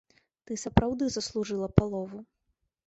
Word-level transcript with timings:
Ты 0.47 0.57
сапраўды 0.63 1.03
заслужыла 1.19 1.67
палову. 1.79 2.27